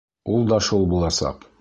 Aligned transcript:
Ул 0.37 0.47
да 0.53 0.59
шул 0.69 0.89
буласаҡ. 0.95 1.49